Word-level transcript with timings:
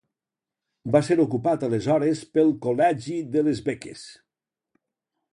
Va 0.93 1.01
ser 1.09 1.17
ocupat 1.23 1.65
aleshores 1.67 2.23
pel 2.37 2.49
Col·legi 2.65 3.17
de 3.35 3.43
les 3.49 3.61
Beques. 3.69 4.07